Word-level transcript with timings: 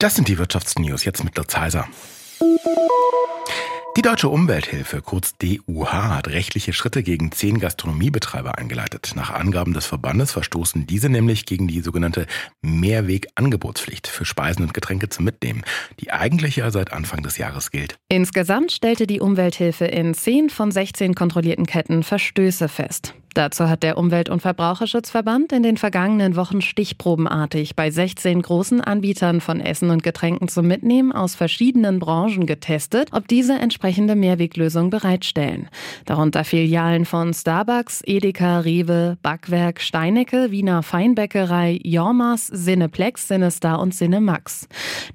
Das 0.00 0.14
sind 0.14 0.28
die 0.28 0.38
Wirtschaftsnews 0.38 1.04
jetzt 1.04 1.24
mit 1.24 1.36
Lutz 1.36 1.56
Heiser. 1.56 1.88
Die 3.96 4.02
Deutsche 4.02 4.28
Umwelthilfe, 4.28 5.02
kurz 5.02 5.34
DUH, 5.38 5.90
hat 5.90 6.28
rechtliche 6.28 6.72
Schritte 6.72 7.02
gegen 7.02 7.32
zehn 7.32 7.58
Gastronomiebetreiber 7.58 8.58
eingeleitet. 8.58 9.14
Nach 9.16 9.30
Angaben 9.30 9.74
des 9.74 9.86
Verbandes 9.86 10.30
verstoßen 10.30 10.86
diese 10.86 11.08
nämlich 11.08 11.46
gegen 11.46 11.66
die 11.66 11.80
sogenannte 11.80 12.28
Mehrwegangebotspflicht 12.62 14.06
für 14.06 14.24
Speisen 14.24 14.62
und 14.62 14.72
Getränke 14.72 15.08
zum 15.08 15.24
Mitnehmen, 15.24 15.64
die 15.98 16.12
eigentlich 16.12 16.54
ja 16.54 16.70
seit 16.70 16.92
Anfang 16.92 17.24
des 17.24 17.36
Jahres 17.36 17.72
gilt. 17.72 17.98
Insgesamt 18.08 18.70
stellte 18.70 19.08
die 19.08 19.18
Umwelthilfe 19.18 19.86
in 19.86 20.14
zehn 20.14 20.48
von 20.48 20.70
16 20.70 21.16
kontrollierten 21.16 21.66
Ketten 21.66 22.04
Verstöße 22.04 22.68
fest. 22.68 23.14
Dazu 23.38 23.68
hat 23.68 23.84
der 23.84 23.98
Umwelt- 23.98 24.30
und 24.30 24.42
Verbraucherschutzverband 24.42 25.52
in 25.52 25.62
den 25.62 25.76
vergangenen 25.76 26.34
Wochen 26.34 26.60
stichprobenartig 26.60 27.76
bei 27.76 27.88
16 27.88 28.42
großen 28.42 28.80
Anbietern 28.80 29.40
von 29.40 29.60
Essen 29.60 29.90
und 29.90 30.02
Getränken 30.02 30.48
zum 30.48 30.66
Mitnehmen 30.66 31.12
aus 31.12 31.36
verschiedenen 31.36 32.00
Branchen 32.00 32.46
getestet, 32.46 33.10
ob 33.12 33.28
diese 33.28 33.52
entsprechende 33.52 34.16
Mehrweglösung 34.16 34.90
bereitstellen. 34.90 35.68
Darunter 36.04 36.42
Filialen 36.42 37.04
von 37.04 37.32
Starbucks, 37.32 38.02
Edeka, 38.04 38.58
Rewe, 38.58 39.18
Backwerk, 39.22 39.82
Steinecke, 39.82 40.50
Wiener 40.50 40.82
Feinbäckerei, 40.82 41.78
Jormas, 41.84 42.48
Cineplex, 42.48 43.28
Cinestar 43.28 43.78
und 43.78 43.94
Cinemax. 43.94 44.66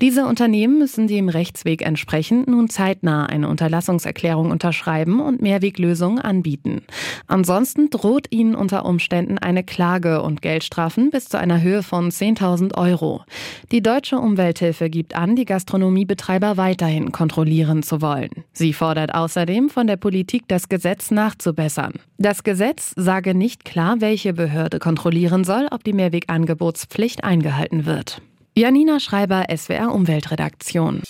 Diese 0.00 0.26
Unternehmen 0.26 0.78
müssen 0.78 1.08
dem 1.08 1.28
Rechtsweg 1.28 1.82
entsprechend 1.82 2.46
nun 2.46 2.68
zeitnah 2.68 3.26
eine 3.26 3.48
Unterlassungserklärung 3.48 4.52
unterschreiben 4.52 5.20
und 5.20 5.42
Mehrweglösungen 5.42 6.20
anbieten. 6.20 6.82
Ansonsten 7.26 7.90
droht 7.90 8.11
droht 8.12 8.26
ihnen 8.28 8.54
unter 8.54 8.84
Umständen 8.84 9.38
eine 9.38 9.64
Klage 9.64 10.20
und 10.20 10.42
Geldstrafen 10.42 11.08
bis 11.08 11.30
zu 11.30 11.38
einer 11.38 11.62
Höhe 11.62 11.82
von 11.82 12.10
10.000 12.10 12.76
Euro. 12.76 13.24
Die 13.70 13.80
deutsche 13.80 14.18
Umwelthilfe 14.18 14.90
gibt 14.90 15.16
an, 15.16 15.34
die 15.34 15.46
Gastronomiebetreiber 15.46 16.58
weiterhin 16.58 17.10
kontrollieren 17.10 17.82
zu 17.82 18.02
wollen. 18.02 18.44
Sie 18.52 18.74
fordert 18.74 19.14
außerdem 19.14 19.70
von 19.70 19.86
der 19.86 19.96
Politik, 19.96 20.42
das 20.46 20.68
Gesetz 20.68 21.10
nachzubessern. 21.10 21.94
Das 22.18 22.44
Gesetz 22.44 22.92
sage 22.96 23.34
nicht 23.34 23.64
klar, 23.64 24.02
welche 24.02 24.34
Behörde 24.34 24.78
kontrollieren 24.78 25.44
soll, 25.44 25.68
ob 25.70 25.82
die 25.82 25.94
Mehrwegangebotspflicht 25.94 27.24
eingehalten 27.24 27.86
wird. 27.86 28.20
Janina 28.54 29.00
Schreiber, 29.00 29.46
SWR 29.56 29.94
Umweltredaktion. 29.94 31.00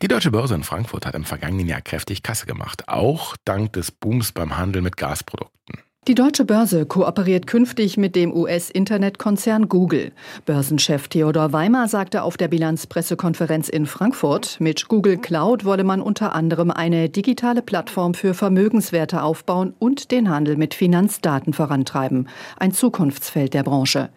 Die 0.00 0.06
Deutsche 0.06 0.30
Börse 0.30 0.54
in 0.54 0.62
Frankfurt 0.62 1.06
hat 1.06 1.16
im 1.16 1.24
vergangenen 1.24 1.66
Jahr 1.66 1.80
kräftig 1.80 2.22
Kasse 2.22 2.46
gemacht, 2.46 2.88
auch 2.88 3.36
dank 3.44 3.72
des 3.72 3.90
Booms 3.90 4.30
beim 4.30 4.56
Handel 4.56 4.80
mit 4.80 4.96
Gasprodukten. 4.96 5.82
Die 6.08 6.14
Deutsche 6.14 6.46
Börse 6.46 6.86
kooperiert 6.86 7.46
künftig 7.46 7.98
mit 7.98 8.16
dem 8.16 8.32
US-Internetkonzern 8.32 9.68
Google. 9.68 10.12
Börsenchef 10.46 11.08
Theodor 11.08 11.52
Weimer 11.52 11.86
sagte 11.86 12.22
auf 12.22 12.38
der 12.38 12.48
Bilanzpressekonferenz 12.48 13.68
in 13.68 13.84
Frankfurt, 13.84 14.56
mit 14.58 14.88
Google 14.88 15.18
Cloud 15.18 15.66
wolle 15.66 15.84
man 15.84 16.00
unter 16.00 16.34
anderem 16.34 16.70
eine 16.70 17.10
digitale 17.10 17.60
Plattform 17.60 18.14
für 18.14 18.32
Vermögenswerte 18.32 19.22
aufbauen 19.22 19.74
und 19.78 20.10
den 20.10 20.30
Handel 20.30 20.56
mit 20.56 20.72
Finanzdaten 20.72 21.52
vorantreiben. 21.52 22.30
Ein 22.56 22.72
Zukunftsfeld 22.72 23.52
der 23.52 23.64
Branche. 23.64 24.08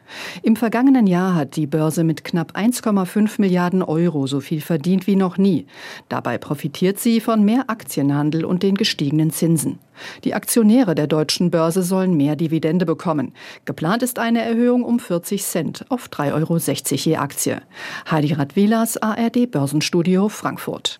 Im 0.44 0.55
vergangenen 0.55 1.08
Jahr 1.08 1.36
hat 1.36 1.58
die 1.58 1.67
Börse 1.67 2.05
mit 2.05 2.23
knapp 2.23 2.55
1,5 2.55 3.42
Milliarden 3.42 3.83
Euro 3.83 4.28
so 4.28 4.39
viel 4.39 4.61
verdient 4.61 5.08
wie 5.08 5.17
noch 5.17 5.38
nie. 5.38 5.66
Dabei 6.08 6.38
profitiert 6.38 7.00
sie 7.00 7.20
von 7.20 7.44
mehr 7.44 7.66
Aktienhandel 7.67 8.45
und 8.45 8.64
den 8.64 8.76
gestiegenen 8.76 9.31
Zinsen. 9.31 9.80
Die 10.24 10.34
Aktionäre 10.34 10.96
der 10.96 11.08
deutschen 11.08 11.52
Börse 11.52 11.84
sollen 11.84 12.16
mehr 12.16 12.36
Dividende 12.36 12.86
bekommen. 12.86 13.34
Geplant 13.66 14.04
ist 14.04 14.20
eine 14.20 14.42
Erhöhung 14.42 14.84
um 14.84 15.00
40 15.00 15.44
Cent 15.44 15.86
auf 15.90 16.08
3,60 16.08 16.32
Euro 16.34 16.58
je 16.96 17.18
Aktie. 17.18 17.62
Heidi 18.10 18.34
Radwilas, 18.34 18.98
ARD 18.98 19.50
Börsenstudio 19.50 20.30
Frankfurt. 20.30 21.00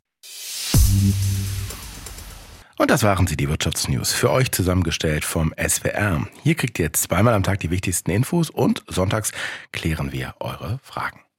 Und 2.82 2.90
das 2.90 3.04
waren 3.04 3.28
sie, 3.28 3.38
die 3.38 3.48
Wirtschaftsnews. 3.48 4.12
Für 4.12 4.32
euch 4.32 4.52
zusammengestellt 4.52 5.24
vom 5.24 5.54
SWR. 5.56 6.26
Hier 6.42 6.56
kriegt 6.56 6.80
ihr 6.80 6.92
zweimal 6.94 7.36
am 7.36 7.44
Tag 7.44 7.60
die 7.60 7.70
wichtigsten 7.70 8.10
Infos 8.10 8.50
und 8.50 8.84
sonntags 8.88 9.32
klären 9.72 10.12
wir 10.12 10.34
eure 10.40 10.80
Fragen. 10.82 11.22